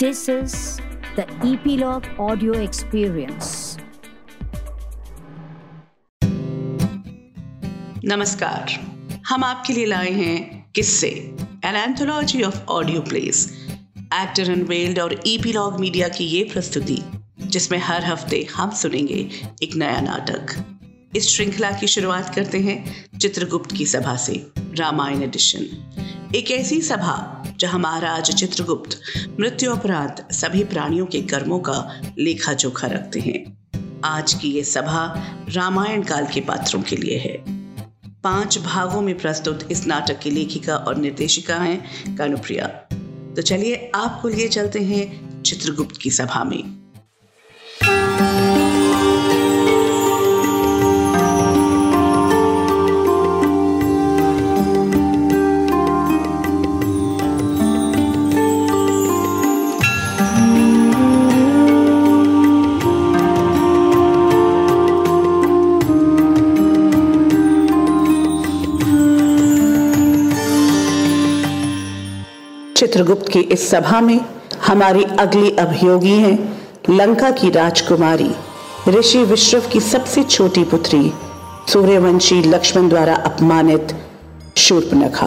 This 0.00 0.28
is 0.28 0.52
the 1.16 1.24
Epilogue 1.42 2.04
Audio 2.20 2.52
Experience. 2.64 3.48
नमस्कार। 8.04 8.74
हम 9.28 9.44
आपके 9.44 9.72
लिए 9.72 9.86
लाए 9.86 10.10
हैं 10.10 10.70
किस्से 10.74 11.08
an 11.64 11.76
anthology 11.76 12.42
of 12.42 12.60
audio 12.68 13.00
plays 13.00 13.42
actor 13.98 14.50
unveiled 14.52 14.98
और 14.98 15.18
ईपीलॉग 15.26 15.80
मीडिया 15.80 16.08
की 16.08 16.24
ये 16.24 16.44
प्रस्तुति, 16.52 17.02
जिसमें 17.40 17.78
हर 17.78 18.04
हफ़्ते 18.04 18.46
हम 18.54 18.70
सुनेंगे 18.82 19.28
एक 19.62 19.74
नया 19.74 20.00
नाटक। 20.00 20.54
इस 21.16 21.28
श्रृंखला 21.28 21.70
की 21.70 21.86
शुरुआत 21.86 22.34
करते 22.34 22.60
हैं 22.60 22.78
चित्रगुप्त 23.18 23.76
की 23.76 23.86
सभा 23.86 24.16
से, 24.16 24.44
रामायण 24.78 25.22
एडिशन 25.22 25.66
एक 26.34 26.50
ऐसी 26.50 26.80
सभा 26.80 27.44
जहाँ 27.60 27.78
महाराज 27.80 28.30
चित्रगुप्त 28.30 29.00
मृत्यु 29.40 29.72
उपरांत 29.72 30.28
सभी 30.32 30.64
प्राणियों 30.64 31.06
के 31.06 31.20
कर्मों 31.22 31.58
का 31.58 32.00
लेखा 32.18 32.52
जोखा 32.52 32.86
रखते 32.86 33.20
हैं। 33.20 33.58
आज 34.04 34.34
की 34.34 34.50
ये 34.50 34.64
सभा 34.64 35.26
रामायण 35.48 36.02
काल 36.02 36.26
के 36.26 36.40
पात्रों 36.40 36.82
के 36.82 36.96
लिए 36.96 37.18
है। 37.18 37.44
पाँच 38.22 38.58
भागों 38.58 39.00
में 39.00 39.18
प्रस्तुत 39.18 39.68
इस 39.70 39.86
नाटक 39.86 40.18
की 40.18 40.30
लेखिका 40.30 40.76
और 40.76 40.96
निर्देशिका 40.96 41.56
हैं 41.56 42.16
कानुप्रिया। 42.16 42.66
तो 43.36 43.42
चलिए 43.42 43.90
आपको 43.94 44.28
लिए 44.28 44.48
चलते 44.48 44.80
हैं 44.80 45.42
चित्रगुप्त 45.42 45.96
की 45.96 46.10
सभा 46.10 46.44
में। 46.44 46.77
चित्रगुप्त 72.88 73.28
की 73.28 73.40
इस 73.40 73.70
सभा 73.70 74.00
में 74.00 74.20
हमारी 74.66 75.02
अगली 75.04 75.50
अभियोगी 75.50 76.12
हैं 76.12 76.60
लंका 76.90 77.30
की 77.30 77.50
राजकुमारी, 77.50 78.30
ऋषि 78.88 79.18
विश्व 79.18 79.60
की 79.72 79.80
सबसे 79.80 80.22
छोटी 80.22 80.64
पुत्री, 80.64 81.12
सूर्यवंशी 81.68 82.40
लक्ष्मण 82.42 82.88
द्वारा 82.88 83.14
अपमानित 83.14 83.88
शूर्पनखा। 84.56 85.26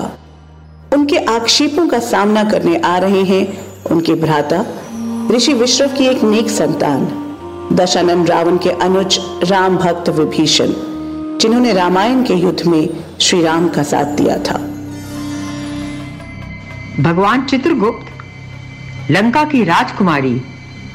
उनके 0.93 1.17
आक्षेपों 1.17 1.87
का 1.87 1.99
सामना 1.99 2.43
करने 2.43 2.79
आ 2.79 2.97
रहे 2.97 3.23
हैं 3.23 3.65
उनके 3.91 4.15
भ्राता, 4.15 4.65
ऋषि 5.31 5.53
विश्व 5.53 5.87
की 5.87 6.05
एक 6.05 6.23
नेक 6.23 6.49
संतान 6.49 7.07
दशानंद 7.73 8.29
रावण 8.29 8.57
के 8.57 8.69
अनुज 8.69 9.19
राम 9.43 9.77
भक्त 9.77 10.09
विभीषण, 10.09 10.73
जिन्होंने 11.41 11.73
रामायण 11.73 12.23
के 12.23 12.33
युद्ध 12.33 12.65
में 12.67 12.89
श्री 13.19 13.41
राम 13.41 13.69
का 13.69 13.83
साथ 13.83 14.05
दिया 14.05 14.37
था। 14.37 14.67
भगवान 16.99 17.45
चित्रगुप्त, 17.45 19.11
लंका 19.11 19.43
की 19.43 19.63
राजकुमारी 19.63 20.41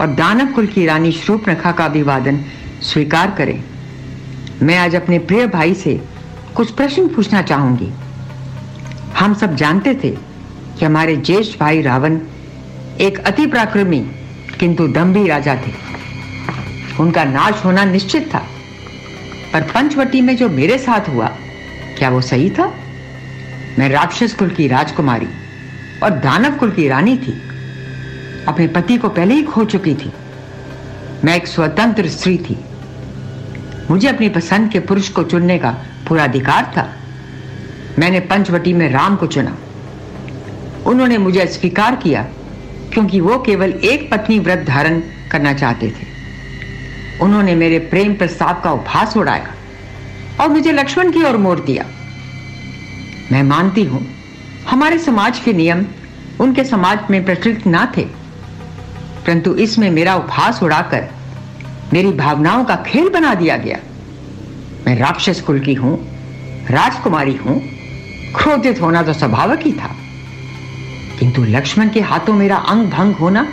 और 0.01 0.07
दानव 0.07 0.53
कुल 0.53 0.67
की 0.67 0.85
रानी 0.87 1.13
शूर्पनखा 1.13 1.71
का 1.73 1.85
अभिवादन 1.85 2.41
स्वीकार 2.83 3.31
करें। 3.31 3.63
मैं 4.63 4.77
आज 4.79 4.95
अपने 4.95 5.19
प्रिय 5.19 5.47
भाई 5.47 5.75
से 5.75 5.95
कुछ 6.57 6.71
प्रश्न 6.71 7.07
पूछना 7.09 7.43
चाहूँगी। 7.43 7.89
हम 9.19 9.35
सब 9.35 9.55
जानते 9.57 9.95
थे 9.95 10.11
कि 10.11 10.85
हमारे 10.85 11.17
ज्येष्ठ 11.17 11.59
भाई 11.61 11.81
रावण 11.83 12.19
एक 13.01 13.19
अति 13.19 13.47
पराक्रमी 13.47 14.01
किंतु 14.61 14.89
दम्भी 14.89 15.27
राजा 15.29 15.55
थे। 15.57 15.73
उनका 17.01 17.25
नाश 17.25 17.65
होना 17.65 17.85
निश्चित 17.85 18.29
था, 18.35 18.45
पर 19.53 19.63
पंचवटी 19.63 20.21
में 20.21 20.37
जो 20.37 20.49
मेरे 20.49 20.79
साथ 20.79 21.09
हुआ, 21.09 21.29
क्या 21.99 22.11
वो 22.11 22.21
सही 22.21 22.51
था? 22.51 22.73
मैं 23.79 23.89
राक्षस 23.89 24.35
कुल 24.35 24.51
की 24.51 24.69
राजकुमारी 24.69 25.29
और 26.03 26.11
दानव 26.11 26.57
कुल 26.57 26.71
की 26.71 26.89
रानी 26.89 27.17
थी। 27.17 27.43
अपने 28.49 28.67
पति 28.67 28.97
को 28.97 29.09
पहले 29.09 29.35
ही 29.35 29.43
खो 29.43 29.65
चुकी 29.65 29.95
थी। 29.95 30.13
मैं 31.25 31.37
एक 31.37 31.47
स्वतंत्र 31.47 32.09
स्त्री 32.09 32.39
थी। 32.39 32.59
मुझे 33.91 34.09
अपनी 34.09 34.29
पसंद 34.29 34.71
के 34.71 34.81
पुरुष 34.81 35.09
को 35.09 35.23
चुनने 35.23 35.59
का 35.59 35.71
पूरा 36.09 36.25
अधिकार 36.25 36.73
था। 36.77 36.93
मैंने 37.99 38.21
पंचवटी 38.21 38.73
में 38.73 38.91
राम 38.91 39.17
को 39.17 39.27
चुना। 39.27 39.57
उन्होंने 40.87 41.19
मुझे 41.19 41.47
स्वीकार 41.47 41.97
किया, 41.97 42.23
क्योंकि 42.93 43.21
वो 43.21 43.39
केवल 43.39 43.71
एक 43.71 44.11
पत्नी 44.11 44.39
व्रत 44.39 44.59
धारण 44.59 45.01
करना 45.31 45.53
चाहते 45.53 45.91
थे। 45.91 46.07
उन्होंने 47.21 47.55
मेरे 47.55 47.79
प्रेम 47.79 48.15
प्रस्ताव 48.15 48.61
का 48.65 48.73
उपहास 48.73 49.17
उड़ाया 49.17 49.55
और 50.41 50.49
मुझे 50.49 50.73
लक्ष्मण 50.73 51.13
की 51.13 51.23
ओर 51.23 51.37
मोड़ 51.37 51.61
दिया। 51.61 51.87
मैं 53.33 53.43
मानती 53.43 53.85
हूँ 53.85 54.16
हमारे 54.71 54.99
समाज 54.99 55.39
के 55.39 55.53
नियम 55.53 55.85
उनके 56.41 56.65
समाज 56.65 56.99
में 57.11 57.25
प्रचलित 57.25 57.67
ना 57.67 57.93
थे। 57.97 58.03
परंतु 59.27 59.55
इसमें 59.55 59.91
मेरा 59.91 60.15
उपहास 60.15 60.63
उड़ाकर 60.63 61.09
मेरी 61.93 62.13
भावनाओं 62.13 62.65
का 62.65 62.77
खेल 62.77 63.09
बना 63.09 63.35
दिया 63.35 63.57
गया। 63.57 63.79
मैं 64.87 64.99
राक्षस 64.99 65.41
कुल 65.41 65.61
की 65.61 65.75
हूँ, 65.75 65.99
राजकुमारी 66.71 67.35
हूँ, 67.35 67.61
क्रोधित 68.35 68.81
होना 68.83 69.03
तो 69.03 69.13
स्वाभाविक 69.13 69.61
ही 69.61 69.73
था। 69.73 69.97
किंतु 71.19 71.45
लक्ष्मण 71.45 71.89
के 71.89 72.01
हाथों 72.01 72.35
मेरा 72.35 72.57
अंग 72.57 72.91
भंग 72.91 73.15
होना, 73.15 73.47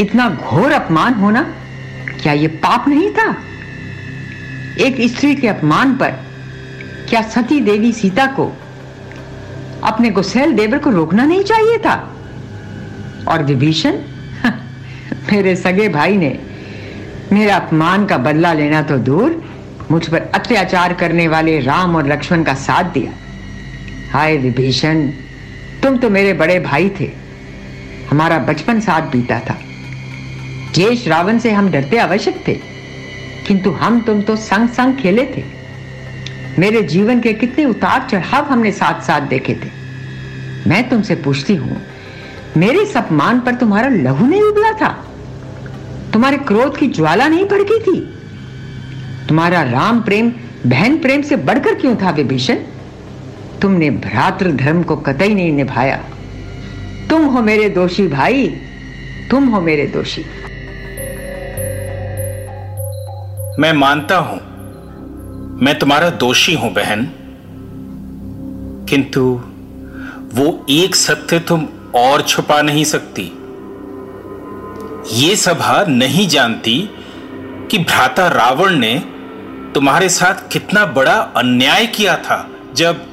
इतना 0.00 0.28
घोर 0.30 0.72
अपमान 0.72 1.14
होना, 1.14 1.42
क्या 2.22 2.32
यह 2.32 2.48
पाप 2.48 2.88
नहीं 2.88 3.10
था? 3.10 3.36
एक 4.80 4.96
स्त्री 5.00 5.34
के 5.34 5.48
अपमान 5.48 5.96
पर 5.96 6.10
क्या 7.08 7.22
सती 7.22 7.60
देवी 7.60 7.92
सीता 7.92 8.26
को 8.26 8.56
अपने 9.84 10.10
गुस्सेल 10.10 10.52
देवर 10.52 10.78
को 10.78 10.90
रोकना 10.90 11.24
नहीं 11.24 11.44
चाहिए 11.44 11.78
था। 11.78 12.10
और 13.28 13.42
विभीषण? 13.42 13.92
मेरे 15.32 15.56
सगे 15.56 15.88
भाई 15.88 16.16
ने 16.16 16.38
मेरा 17.32 17.56
अपमान 17.56 18.06
का 18.06 18.18
बदला 18.18 18.52
लेना 18.52 18.82
तो 18.82 18.98
दूर, 18.98 19.44
मुझ 19.90 20.08
पर 20.08 20.20
अत्याचार 20.34 20.92
करने 20.92 21.28
वाले 21.28 21.60
राम 21.60 21.96
और 21.96 22.08
लक्ष्मण 22.08 22.42
का 22.42 22.54
साथ 22.54 22.84
दिया। 22.84 23.12
हाय 24.12 24.36
विभीषण, 24.36 25.08
तुम 25.82 25.96
तो 25.96 26.10
मेरे 26.10 26.32
बड़े 26.32 26.60
भाई 26.60 26.90
थे। 27.00 27.10
हमारा 28.10 28.38
बचपन 28.38 28.80
साथ 28.80 29.02
बीता 29.02 29.40
था। 29.40 29.58
जेश 30.74 31.08
रावण 31.08 31.38
से 31.38 31.52
हम 31.52 31.70
डरते 31.70 31.96
आवश्यक 31.96 32.44
थे, 32.48 32.54
किंतु 33.46 33.70
हम 33.70 34.00
तुम 34.00 34.22
तो 34.22 34.36
संग 34.36 34.68
संग 34.68 34.96
खेले 34.96 35.26
थे। 35.26 35.63
मेरे 36.58 36.82
जीवन 36.82 37.20
के 37.20 37.32
कितने 37.32 37.64
उतार 37.64 38.06
चढ़ाव 38.10 38.44
हमने 38.44 38.72
साथ 38.72 39.00
साथ 39.02 39.20
देखे 39.20 39.54
थे। 39.54 39.70
मैं 40.66 40.88
तुमसे 40.90 41.14
पूछती 41.14 41.54
हूँ, 41.54 41.80
मेरे 42.56 42.82
इस 42.82 42.96
अपमान 42.96 43.40
पर 43.40 43.54
तुम्हारा 43.54 43.88
लहू 43.88 44.26
नहीं 44.26 44.42
उबला 44.42 44.72
था? 44.72 44.88
तुम्हारे 46.12 46.36
क्रोध 46.36 46.76
की 46.76 46.86
ज्वाला 46.88 47.28
नहीं 47.28 47.44
भड़की 47.44 47.78
थी? 47.80 48.00
तुम्हारा 49.28 49.62
राम 49.62 50.00
प्रेम, 50.00 50.32
बहन 50.66 50.96
प्रेम 50.98 51.22
से 51.22 51.36
बढ़कर 51.36 51.74
क्यों 51.74 51.94
था 51.96 52.10
विभीषण? 52.10 52.58
तुमने 53.62 53.90
भ्रातृ 53.90 54.52
धर्म 54.52 54.82
को 54.82 54.96
कतई 54.96 55.34
नहीं 55.34 55.52
निभाया। 55.52 55.96
तुम 57.10 57.24
हो 57.24 57.42
मेरे 57.42 57.68
दोषी 57.68 58.06
भाई, 58.08 58.46
तुम 59.30 59.48
हो 59.48 59.60
मेरे 59.60 59.86
दोषी। 59.86 60.24
मैं 63.58 63.72
मानता 63.72 64.16
हूँ 64.18 64.40
मैं 65.64 65.78
तुम्हारा 65.78 66.10
दोषी 66.10 66.54
हूँ, 66.54 66.72
बहन। 66.72 67.06
किंतु 68.88 69.20
वो 70.34 70.66
एक 70.70 70.94
सत्य 70.94 71.38
तुम 71.38 71.66
और 71.94 72.22
छुपा 72.22 72.62
नहीं 72.62 72.84
सकती। 72.84 73.22
ये 75.12 75.36
सभा 75.36 75.84
नहीं 75.88 76.28
जानती 76.28 76.90
कि 77.70 77.78
भ्राता 77.78 78.28
रावण 78.28 78.74
ने 78.74 78.94
तुम्हारे 79.74 80.08
साथ 80.08 80.52
कितना 80.52 80.84
बड़ा 80.86 81.16
अन्याय 81.36 81.86
किया 81.86 82.16
था, 82.16 82.48
जब 82.74 83.06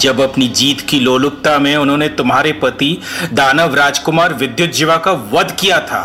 जब 0.00 0.20
अपनी 0.20 0.48
जीत 0.48 0.80
की 0.80 1.00
लोलुपता 1.00 1.58
में 1.58 1.76
उन्होंने 1.76 2.08
तुम्हारे 2.08 2.52
पति 2.52 2.98
दानव 3.32 3.74
राजकुमार 3.74 4.34
विद्युत 4.34 4.70
जीवा 4.70 4.96
का 4.96 5.12
वध 5.12 5.56
किया 5.60 5.80
था। 5.80 6.02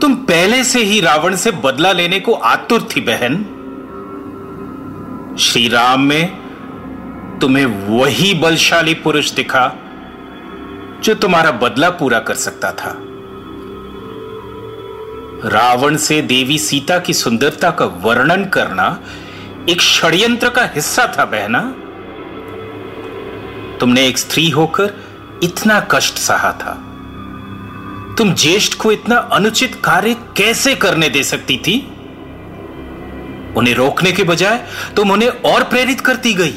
तुम 0.00 0.14
पहले 0.14 0.64
से 0.64 0.82
ही 0.82 1.00
रावण 1.00 1.36
से 1.36 1.50
बदला 1.50 1.92
लेने 1.92 2.20
को 2.20 2.32
आतुर 2.32 2.88
थी, 2.96 3.00
बहन। 3.00 3.36
श्री 5.38 5.68
राम 5.68 6.00
में 6.00 6.36
तुम्हें 7.40 7.66
वही 7.66 8.34
बलशाली 8.34 8.94
पुरुष 8.94 9.30
दिखा, 9.30 9.72
जो 11.04 11.14
तुम्हारा 11.14 11.50
बदला 11.50 11.90
पूरा 11.90 12.18
कर 12.18 12.34
सकता 12.34 12.72
था। 12.72 12.96
रावण 15.48 15.96
से 15.96 16.22
देवी 16.22 16.58
सीता 16.58 16.98
की 16.98 17.12
सुंदरता 17.12 17.70
का 17.70 17.84
वर्णन 17.84 18.44
करना 18.44 19.00
एक 19.68 19.80
षड्यंत्र 19.80 20.48
का 20.48 20.64
हिस्सा 20.64 21.14
था, 21.18 21.24
बहना। 21.24 21.60
तुमने 23.78 24.06
एक 24.06 24.18
स्त्री 24.18 24.50
होकर 24.50 24.92
इतना 25.42 25.80
कष्ट 25.90 26.14
सहा 26.14 26.52
था। 26.52 26.89
तुम 28.18 28.34
ज्येष्ठ 28.34 28.74
को 28.74 28.92
इतना 28.92 29.16
अनुचित 29.16 29.74
कार्य 29.84 30.14
कैसे 30.36 30.74
करने 30.74 31.08
दे 31.08 31.22
सकती 31.22 31.56
थी? 31.56 31.92
उन्हें 33.56 33.74
रोकने 33.74 34.12
के 34.12 34.24
बजाय 34.24 34.66
तुम 34.96 35.10
उन्हें 35.10 35.28
और 35.28 35.64
प्रेरित 35.64 36.00
करती 36.00 36.34
गई। 36.34 36.54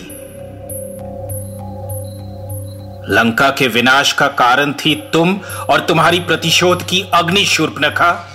लंका 3.09 3.49
के 3.49 3.67
विनाश 3.67 4.11
का 4.13 4.27
कारण 4.27 4.73
थी 4.73 4.95
तुम 5.13 5.39
और 5.69 5.79
तुम्हारी 5.79 6.19
प्रतिशोध 6.19 6.85
की 6.85 7.01
अग्नि 7.13 7.45
शूर्पनखा। 7.45 8.29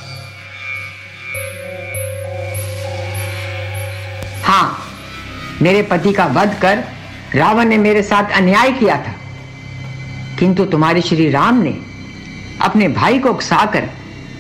हाँ 4.44 4.79
मेरे 5.62 5.82
पति 5.82 6.12
का 6.12 6.26
वध 6.26 6.59
कर 6.62 6.85
रावण 7.35 7.65
ने 7.65 7.79
मेरे 7.79 8.03
साथ 8.03 8.31
अन्याय 8.32 8.73
किया 8.73 8.97
था। 8.97 9.15
किंतु 10.38 10.65
तुम्हारे 10.65 11.03
श्री 11.03 11.31
राम 11.31 11.62
ने 11.62 11.88
अपने 12.60 12.88
भाई 12.88 13.19
को 13.19 13.31
उकसाकर, 13.31 13.88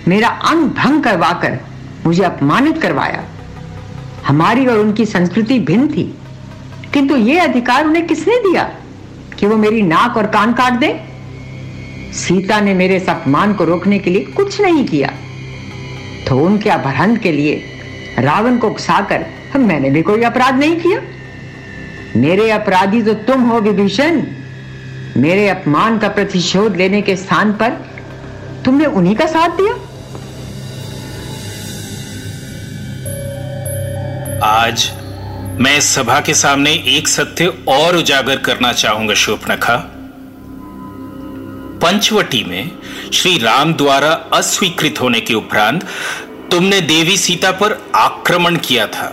मेरा 0.08 0.28
अंग 0.28 0.70
भंग 0.70 1.02
करवाकर 1.02 1.58
मुझे 2.06 2.22
अपमानित 2.24 2.80
करवाया। 2.82 3.24
हमारी 4.26 4.66
और 4.66 4.78
उनकी 4.78 5.04
संस्कृति 5.06 5.58
भिन्न 5.60 5.88
थी, 5.88 6.04
किंतु 6.92 7.16
यह 7.16 7.42
अधिकार 7.42 7.86
उन्हें 7.86 8.06
किसने 8.06 8.38
दिया 8.42 8.62
कि 9.38 9.46
वो 9.46 9.56
मेरी 9.56 9.82
नाक 9.82 10.16
और 10.16 10.26
कान 10.26 10.52
काट 10.52 10.72
दे? 10.72 10.92
सीता 12.14 12.60
ने 12.60 12.74
मेरे 12.74 12.98
अपमान 13.08 13.52
को 13.54 13.64
रोकने 13.64 13.98
के 13.98 14.10
लिए 14.10 14.22
कुछ 14.36 14.60
नहीं 14.60 14.84
किया। 14.84 15.12
तो 16.28 16.38
उनके 16.38 16.70
अपहरण 16.70 17.16
के 17.16 17.32
लिए 17.32 17.62
रावण 18.18 18.56
को 18.58 18.68
उकसाकर 18.68 19.26
मैंने 19.56 19.90
भी 19.90 20.02
कोई 20.02 20.22
अपराध 20.22 20.58
नहीं 20.58 20.76
किया। 20.76 21.00
मेरे 22.16 22.50
अपराधी 22.50 23.02
तो 23.02 23.14
तुम 23.26 23.42
हो 23.42 23.60
विभीषण, 23.60 24.22
मेरे 25.16 25.48
अपमान 25.48 25.98
का 25.98 26.08
प्रतिशोध 26.08 26.76
लेने 26.76 27.00
के 27.02 27.16
स्थान 27.16 27.52
पर 27.52 27.76
तुमने 28.68 28.86
उन्हीं 28.86 29.14
का 29.16 29.26
साथ 29.26 29.48
दिया? 29.48 29.72
आज 34.46 34.90
मैं 35.60 35.80
सभा 35.80 36.20
के 36.20 36.34
सामने 36.34 36.72
एक 36.96 37.08
सत्य 37.08 37.46
और 37.68 37.96
उजागर 37.96 38.36
करना 38.36 38.72
चाहूँगा 38.72 39.14
शोभनखा 39.14 39.76
पंचवटी 41.82 42.44
में 42.44 42.70
श्री 43.12 43.38
राम 43.38 43.74
द्वारा 43.74 44.10
अस्वीकृत 44.32 45.00
होने 45.00 45.20
के 45.20 45.34
उपरांत 45.34 45.86
तुमने 46.50 46.80
देवी 46.80 47.16
सीता 47.16 47.52
पर 47.52 47.78
आक्रमण 47.94 48.56
किया 48.56 48.86
था। 48.86 49.06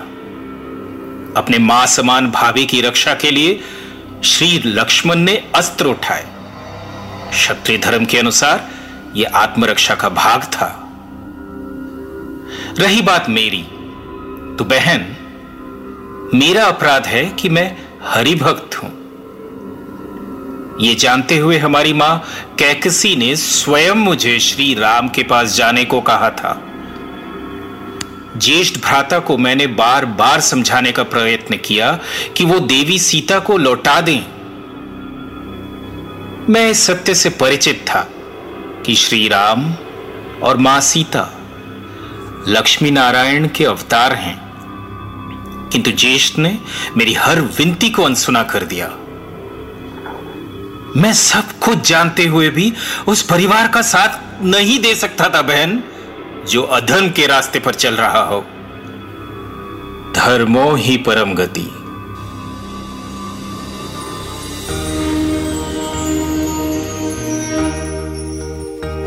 अपने 1.38 1.58
माँ 1.58 1.86
समान 1.86 2.32
भाभी 2.32 2.66
की 2.66 2.82
रक्षा 2.82 3.14
के 3.14 3.32
लिए 3.32 3.60
श्री 4.24 4.62
लक्ष्मण 4.66 5.16
ने 5.16 5.44
अस्त्र 5.56 5.86
उठाए। 5.86 6.26
क्षत्रिय 7.30 7.78
धर्म 7.78 8.06
के 8.06 8.18
अनुसार 8.18 8.70
यह 9.16 9.32
आत्मरक्षा 9.36 9.96
का 9.96 10.10
भाग 10.10 10.44
था। 10.44 10.82
रही 12.80 13.02
बात 13.02 13.30
मेरी। 13.30 13.62
तो 14.58 14.64
बहन, 14.64 15.16
मेरा 16.34 16.66
अपराध 16.66 17.06
है 17.06 17.26
कि 17.26 17.50
मैं 17.50 17.78
हरिभक्त 18.04 18.76
हूँ। 18.76 19.06
ये 20.82 20.96
जानते 20.96 21.38
हुए 21.38 21.58
हमारी 21.58 21.94
माँ 21.94 22.24
कैकसी 22.60 23.16
ने 23.16 23.36
स्वयं 23.36 23.96
मुझे 23.96 24.40
श्री 24.40 24.74
राम 24.74 25.10
के 25.10 25.24
पास 25.24 25.56
जाने 25.56 25.86
को 25.86 26.02
कहा 26.02 26.30
था। 26.30 26.62
ज्येष्ठ 28.38 28.80
भ्राता 28.80 29.20
को 29.20 29.38
मैंने 29.38 29.68
बार 29.68 30.06
बार 30.06 30.42
समझाने 30.42 30.92
का 30.92 31.04
प्रयत्न 31.04 31.58
किया 31.58 32.00
कि 32.38 32.46
वो 32.46 32.60
देवी 32.60 33.00
सीता 33.00 33.40
को 33.40 33.58
लौटा 33.58 34.02
दें। 34.02 34.20
मैं 36.50 36.70
इस 36.70 36.84
सत्य 36.84 37.16
से 37.16 37.30
परिचित 37.30 37.86
था। 37.88 38.10
कि 38.86 38.96
श्री 38.96 39.28
राम 39.28 39.74
और 40.44 40.58
माँ 40.58 40.82
सीता 40.82 41.38
लक्ष्मी 42.48 42.92
नारायण 42.92 43.48
के 43.48 43.66
अवतार 43.66 44.14
हैं। 44.14 44.46
किंतु 45.72 45.92
ज्येष्ठ 45.92 46.38
ने 46.38 46.60
मेरी 46.98 47.14
हर 47.14 47.42
विनती 47.42 47.90
को 47.90 48.04
अनसुना 48.04 48.44
कर 48.44 48.64
दिया। 48.64 48.88
मैं 50.98 51.14
सब 51.14 51.60
कुछ 51.60 51.88
जानते 51.88 52.26
हुए 52.26 52.50
भी 52.50 52.74
उस 53.08 53.22
परिवार 53.22 53.68
का 53.68 53.82
साथ 53.82 54.44
नहीं 54.44 54.80
दे 54.80 54.96
सकता 54.96 55.30
था, 55.30 55.42
बहन, 55.42 55.84
जो 56.50 56.64
अधर्म 56.64 57.10
के 57.10 57.28
रास्ते 57.28 57.60
पर 57.60 57.74
चल 57.74 57.94
रहा 57.94 58.24
हो। 58.24 58.42
धर्मो 60.16 60.76
ही 60.76 60.98
परम 60.98 61.34
गति। 61.34 61.85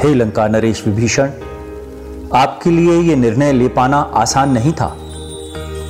हे 0.08 0.14
लंका 0.14 0.48
नरेश 0.48 0.86
विभीषण, 0.86 1.30
आपके 2.34 2.70
लिए 2.70 3.00
यह 3.00 3.16
निर्णय 3.16 3.52
ले 3.52 3.68
पाना 3.68 3.96
आसान 3.96 4.50
नहीं 4.50 4.72
था। 4.72 4.96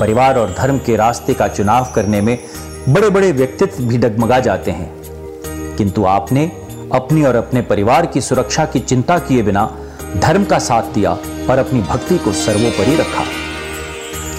परिवार 0.01 0.39
और 0.39 0.55
धर्म 0.59 0.79
के 0.79 0.97
रास्ते 0.97 1.35
का 1.35 1.49
चुनाव 1.49 1.93
करने 1.95 2.21
में 2.21 2.39
बड़े 2.89 3.11
बड़े 3.11 3.33
व्यक्तित्व 3.33 3.85
भी 3.85 3.99
डगमगा 3.99 4.41
जाते 4.41 4.71
हैं। 4.71 4.95
किंतु 5.77 6.05
आपने 6.05 6.53
अपनी 6.95 7.23
और 7.23 7.37
अपने 7.37 7.63
परिवार 7.63 8.07
की 8.07 8.21
सुरक्षा 8.21 8.65
की 8.65 8.81
चिंता 8.81 9.19
किए 9.19 9.43
बिना 9.43 9.77
धर्म 10.17 10.45
का 10.45 10.59
साथ 10.59 10.83
दिया 10.83 11.13
और 11.51 11.59
अपनी 11.59 11.81
भक्ति 11.81 12.19
को 12.19 12.33
सर्वोपरि 12.33 12.97
रखा। 12.97 13.25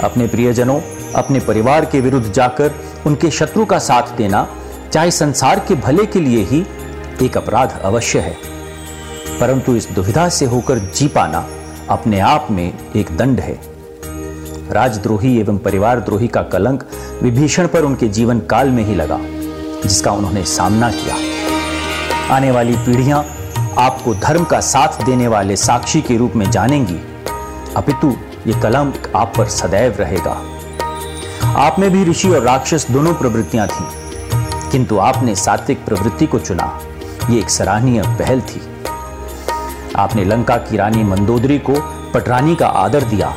अपने 0.08 0.28
प्रियजनों, 0.28 0.81
अपने 1.16 1.40
परिवार 1.40 1.86
के 1.86 2.02
विरुद्ध 2.02 2.31
जाकर 2.31 2.72
उनके 3.06 3.31
शत्रु 3.31 3.66
का 3.66 3.80
साथ 3.80 4.18
देना, 4.18 4.48
चाहे 4.94 5.12
संसार 5.12 5.60
के 5.60 5.76
भले 5.76 6.06
के 6.06 6.20
लिए 6.20 6.44
ही 6.44 6.66
एक 7.24 7.38
अपराध 7.38 7.80
अवश्य 7.84 8.20
है। 8.20 8.58
परंतु 9.41 9.75
इस 9.75 9.88
दुविधा 9.91 10.27
से 10.30 10.45
होकर 10.45 10.80
जी 10.89 11.07
पाना 11.07 11.45
अपने 11.89 12.19
आप 12.19 12.47
में 12.51 12.74
एक 12.95 13.15
दंड 13.18 13.39
है। 13.39 13.57
राजद्रोही 14.71 15.38
एवं 15.39 15.57
परिवार 15.57 16.00
द्रोही 16.00 16.27
का 16.27 16.41
कलंक 16.44 16.83
विभीषण 17.24 17.68
पर 17.68 17.83
उनके 17.83 18.07
जीवन 18.07 18.39
काल 18.39 18.69
में 18.69 18.83
ही 18.83 18.95
लगा, 18.95 19.19
जिसका 19.83 20.12
उन्होंने 20.12 20.44
सामना 20.45 20.89
किया। 20.91 21.15
आने 22.36 22.51
वाली 22.51 22.75
पीढ़ियाँ 22.77 23.24
आपको 23.77 24.13
धर्म 24.15 24.44
का 24.44 24.59
साथ 24.59 25.03
देने 25.06 25.27
वाले 25.27 25.56
साक्षी 25.56 26.01
के 26.01 26.18
रूप 26.18 26.35
में 26.35 26.50
जानेंगी। 26.51 27.00
अपितु 27.77 28.13
ये 28.47 28.59
कलंक 28.62 29.12
आप 29.15 29.33
पर 29.38 29.47
सदैव 29.50 29.95
रहेगा। 30.00 30.38
आप 31.57 31.80
में 31.80 31.89
भी 31.92 32.03
ऋषि 32.03 32.30
और 32.30 32.42
राक्षस 32.42 32.88
दोनों 32.92 33.13
प्रवृत्तियाँ 33.13 33.68
थी, 33.68 33.85
किंतु 34.71 34.97
आपने 35.00 35.35
सात्विक 35.35 35.85
प्रवृत्ति 35.85 36.25
को 36.25 36.40
चुना। 36.40 36.80
ये 37.30 37.40
एक 37.40 37.49
सराहनीय 37.49 38.02
पहल 38.19 38.42
थी। 38.42 38.61
आपने 39.99 40.23
लंका 40.25 40.57
की 40.57 40.77
रानी 40.77 41.03
मंदोदरी 41.03 41.59
को 41.59 41.73
पटरानी 42.13 42.56
का 42.56 42.68
आदर 42.68 43.03
दिया। 43.03 43.33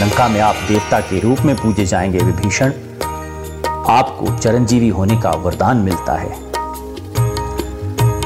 लंका 0.00 0.28
में 0.28 0.40
आप 0.40 0.54
देवता 0.68 1.00
के 1.00 1.20
रूप 1.20 1.38
में 1.40 1.56
पूजे 1.56 1.86
जाएँगे 1.86 2.18
विभीषण। 2.18 2.72
आपको 3.88 4.38
चरंजीवी 4.38 4.88
होने 4.88 5.16
का 5.16 5.30
वरदान 5.30 5.76
मिलता 5.76 6.12
है। 6.12 6.46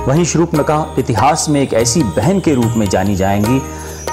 वहीं 0.06 0.24
श्रूपनका 0.24 0.94
इतिहास 0.98 1.46
में 1.48 1.60
एक 1.62 1.74
ऐसी 1.74 2.02
बहन 2.02 2.40
के 2.40 2.54
रूप 2.54 2.72
में 2.76 2.88
जानी 2.88 3.16
जाएँगी, 3.16 3.62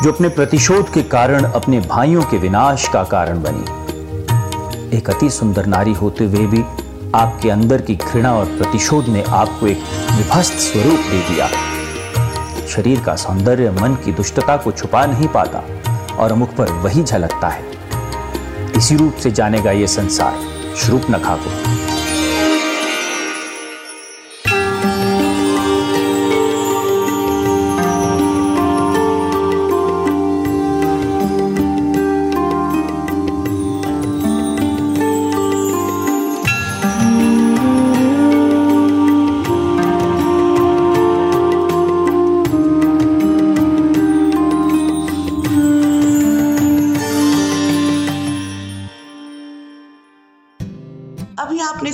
जो 0.03 0.11
अपने 0.11 0.29
प्रतिशोध 0.29 0.93
के 0.93 1.03
कारण 1.03 1.43
अपने 1.43 1.79
भाइयों 1.79 2.23
के 2.23 2.37
विनाश 2.37 2.87
का 2.87 3.03
कारण 3.03 3.41
बनी। 3.41 4.97
एक 4.97 5.09
अति 5.09 5.29
सुंदर 5.29 5.65
नारी 5.65 5.93
होते 5.93 6.25
हुए 6.25 6.45
भी 6.47 6.63
आपके 7.15 7.49
अंदर 7.49 7.81
की 7.81 7.95
घृणा 7.95 8.33
और 8.33 8.45
प्रतिशोध 8.45 9.07
ने 9.07 9.23
आपको 9.23 9.67
एक 9.67 9.79
विभस्त 10.11 10.53
स्वरूप 10.53 10.99
दे 10.99 11.19
दिया। 11.19 11.49
शरीर 12.77 13.00
का 13.00 13.15
सौंदर्य 13.15 13.72
मन 13.72 13.96
की 13.96 14.12
दुष्टता 14.12 14.57
को 14.57 14.72
छुपा 14.72 15.05
नहीं 15.05 15.27
पाता 15.27 15.63
और 16.15 16.34
मुख 16.34 16.55
पर 16.55 16.72
वही 16.72 17.03
झलकता 17.03 17.48
है। 17.48 17.63
इसी 18.75 18.96
रूप 18.96 19.13
से 19.13 19.31
जानेगा 19.31 19.72
ये 19.72 19.88
संसार, 19.88 20.39
श्रुप 20.75 21.01
नखा 21.12 21.36
को 21.36 21.87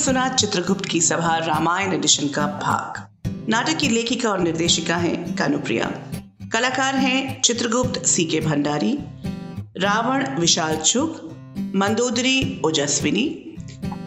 सुना 0.04 0.30
चित्रगुप्त 0.30 0.86
की 0.86 1.02
सभा 1.02 1.38
रामायण 1.38 1.94
एडिशन 1.94 2.28
का 2.28 2.48
भाग। 2.48 3.08
नाटक 3.50 3.78
की 3.78 3.88
लेखिका 3.88 4.30
और 4.30 4.40
निर्देशिका 4.40 4.96
हैं 4.96 5.36
कानुप्रिया। 5.36 5.86
कलाकार 6.54 6.96
हैं 6.96 7.42
चित्रगुप्त 7.42 8.06
सी 8.06 8.26
के 8.26 8.40
भंडारी, 8.40 8.98
रावण 9.78 10.40
विशाल 10.40 10.78
चुग, 10.78 11.10
मंदोदरी 11.76 12.62
ओजस्विनी, 12.66 13.56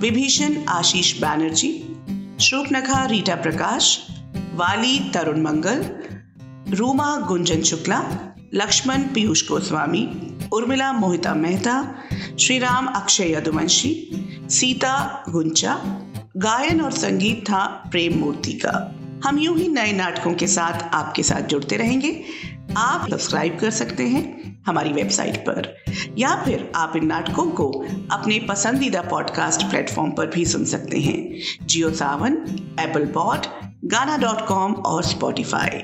विभीषण 0.00 0.64
आशीष 0.68 1.20
बैनर्जी, 1.20 1.72
श्रूपनखा 2.40 3.04
रीटा 3.04 3.34
प्रकाश, 3.34 4.06
वाली 4.54 5.10
तरुण 5.14 5.40
मंगल, 5.40 5.84
रूमा 6.76 7.16
गुंजन 7.16 7.62
शुक्ला, 7.62 8.02
लक्ष्मण 8.54 8.98
पीयूष 9.02 9.48
गोस्वामी, 9.48 10.34
उर्मिला 10.52 10.92
मोहिता 10.92 11.34
मेहता, 11.34 11.94
श्रीराम 12.40 12.86
अक्षय 12.86 13.32
यदुवंशी 13.32 14.22
सीता, 14.50 15.24
गुंचा, 15.28 16.02
गायन 16.36 16.80
और 16.80 16.90
संगीत 16.90 17.44
था 17.50 17.66
प्रेम 17.66 18.18
मूर्ति 18.18 18.52
का। 18.52 18.94
हम 19.24 19.38
यूँ 19.38 19.58
ही 19.58 19.68
नए 19.68 19.92
नाटकों 19.92 20.34
के 20.34 20.46
साथ 20.46 20.94
आपके 20.94 21.22
साथ 21.22 21.42
जुड़ते 21.42 21.76
रहेंगे। 21.76 22.22
आप 22.76 23.10
सब्सक्राइब 23.10 23.58
कर 23.60 23.70
सकते 23.70 24.02
हैं 24.02 24.56
हमारी 24.66 24.92
वेबसाइट 24.92 25.36
पर। 25.36 25.84
या 26.18 26.42
फिर 26.44 26.72
आप 26.76 26.92
इन 26.96 27.06
नाटकों 27.06 27.50
को 27.50 27.86
अपने 28.12 28.38
पसंदीदा 28.38 29.02
पॉडकास्ट 29.02 29.62
प्लेटफॉर्म 29.62 30.10
पर 30.10 30.26
भी 30.26 30.44
सुन 30.44 30.64
सकते 30.64 30.98
हैं। 30.98 31.34
Jio 31.66 31.90
Saavn, 31.90 32.32
Apple 32.80 33.06
pod, 33.06 33.40
Gaana 33.84 34.16
dot 34.16 34.46
com 34.46 34.72
और 34.72 35.04
स्पॉटिफाई। 35.04 35.78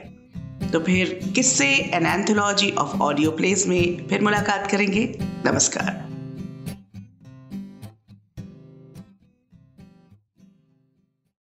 तो 0.69 0.81
फिर 0.81 1.33
Kisse 1.35 1.69
an 1.69 2.07
anthology 2.07 2.71
of 2.71 2.97
audio 2.97 3.31
plays 3.31 3.66
में 3.66 4.07
फिर 4.07 4.23
मुलाकात 4.23 4.71
करेंगे। 4.71 5.19
नमस्कार। 5.21 6.12